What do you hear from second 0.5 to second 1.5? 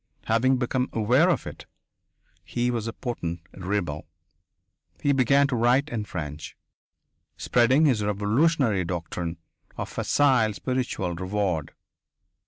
become aware of